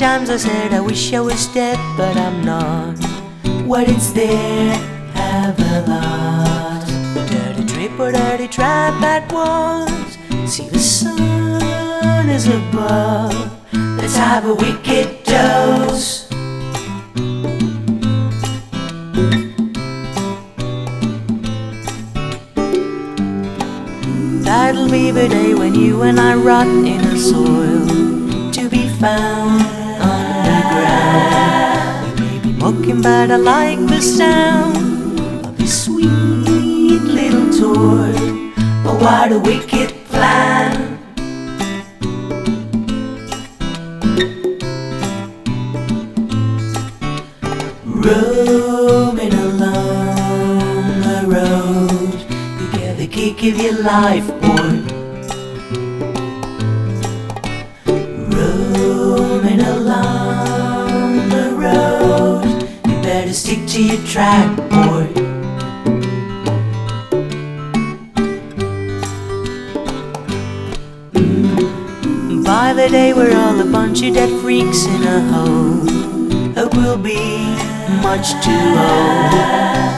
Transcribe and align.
Times 0.00 0.30
I 0.30 0.38
said 0.38 0.72
I 0.72 0.80
wish 0.80 1.12
I 1.12 1.20
was 1.20 1.46
dead, 1.48 1.76
but 1.94 2.16
I'm 2.16 2.42
not. 2.42 2.96
What 3.66 3.86
it's 3.86 4.12
there, 4.12 4.72
have 5.12 5.60
a 5.60 5.84
lot. 5.86 6.86
Dirty 7.28 7.66
trip 7.66 8.00
or 8.00 8.10
dirty 8.10 8.48
trap 8.48 8.98
that 9.02 9.30
was. 9.30 10.16
See 10.50 10.70
the 10.70 10.78
sun 10.78 12.30
is 12.30 12.46
above. 12.46 13.52
Let's 13.74 14.16
have 14.16 14.46
a 14.46 14.54
wicked 14.54 15.22
dose. 15.24 16.28
That'll 24.46 24.88
be 24.88 25.10
the 25.10 25.28
day 25.28 25.52
when 25.52 25.74
you 25.74 26.00
and 26.00 26.18
I 26.18 26.36
rot 26.36 26.66
in 26.66 27.02
the 27.02 27.18
soil 27.18 28.50
to 28.52 28.68
be 28.70 28.88
found 28.98 29.89
underground. 30.80 32.20
We 32.20 32.26
may 32.26 32.38
be 32.40 32.52
mocking, 32.52 33.02
but 33.02 33.30
I 33.30 33.36
like 33.36 33.78
the 33.86 34.00
sound 34.00 35.20
of 35.46 35.56
this 35.58 35.84
sweet 35.84 37.02
little 37.02 37.50
toy. 37.52 38.12
Oh, 38.86 38.98
what 39.00 39.32
a 39.32 39.38
wicked 39.38 39.90
plan! 40.06 40.98
Roaming 47.84 49.34
along 49.34 51.00
the 51.02 51.24
road, 51.26 52.18
you 52.60 52.66
get 52.72 52.96
the 52.96 53.06
kick 53.06 53.38
of 53.52 53.60
your 53.60 53.82
life, 53.82 54.26
boy. 54.40 54.82
Roaming 58.34 59.60
along 59.60 60.59
better 63.20 63.34
stick 63.34 63.66
to 63.66 63.82
your 63.84 64.02
track, 64.06 64.56
boy. 64.70 65.04
Mm. 71.12 72.42
By 72.42 72.72
the 72.72 72.88
day 72.88 73.12
we're 73.12 73.36
all 73.36 73.60
a 73.60 73.70
bunch 73.70 74.02
of 74.04 74.14
dead 74.14 74.30
freaks 74.40 74.86
in 74.86 75.02
a 75.02 75.20
hole. 75.32 75.84
We'll 76.72 76.96
be 76.96 77.20
much 78.00 78.28
too 78.42 78.66
old. 78.88 79.32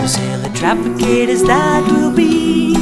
The 0.00 0.06
sailor 0.06 0.54
traffickers 0.54 1.42
that 1.42 1.82
will 1.92 2.14
be. 2.16 2.74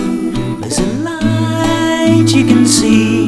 There's 0.61 0.79
a 0.79 0.87
light 1.03 2.29
you 2.29 2.45
can 2.45 2.65
see. 2.65 3.28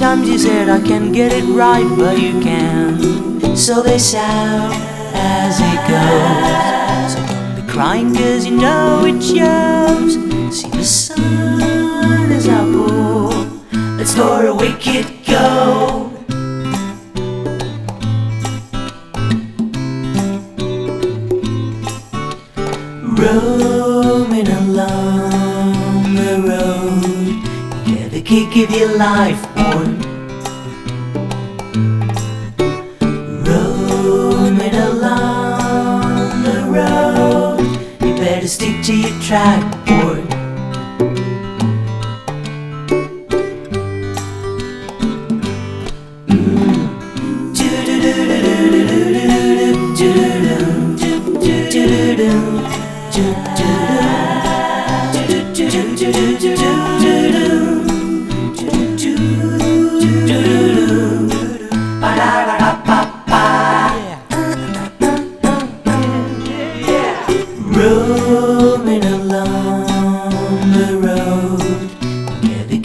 Many 0.00 0.14
times 0.14 0.28
you 0.28 0.38
said 0.38 0.68
I 0.68 0.80
can 0.80 1.10
get 1.10 1.32
it 1.32 1.42
right, 1.46 1.84
but 1.98 2.20
you 2.20 2.40
can. 2.40 3.56
So 3.56 3.82
they 3.82 3.98
sound 3.98 4.72
as 5.12 5.58
it 5.58 5.80
goes. 5.90 7.14
So 7.14 7.18
don't 7.26 7.56
be 7.56 7.72
crying 7.72 8.14
cause 8.14 8.46
you 8.46 8.56
know 8.58 9.04
it 9.04 9.20
shows. 9.20 10.14
See 10.56 10.70
the 10.70 10.84
sun 10.84 12.30
is 12.30 12.46
our. 12.46 12.68
Let's 13.96 14.12
score 14.12 14.46
a 14.46 14.54
wicked 14.54 15.26
goal. 15.26 16.12
Roaming 23.18 23.77
kick 28.28 28.68
of 28.68 28.76
your 28.76 28.94
life, 28.98 29.42
boy. 29.54 29.88
Roaming 33.48 34.74
along 34.74 36.42
the 36.42 36.62
road, 36.68 37.60
you 38.02 38.14
better 38.16 38.46
stick 38.46 38.84
to 38.84 38.94
your 38.94 39.18
track, 39.22 39.62
boy. 39.86 40.37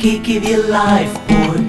Get 0.03 0.23
the 0.23 0.39
kick 0.41 0.67
life, 0.67 1.13
boy. 1.29 1.59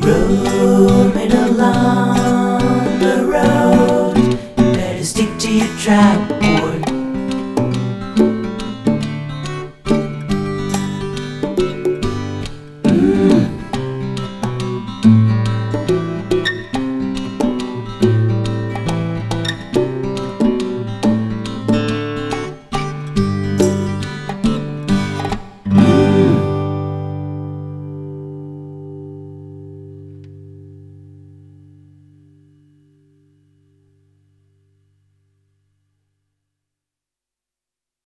Roaming 0.00 1.32
along 1.32 2.98
the 2.98 3.22
road, 3.26 4.16
you 4.16 4.72
better 4.72 5.04
stick 5.04 5.28
to 5.40 5.52
your 5.52 5.68
track, 5.76 6.27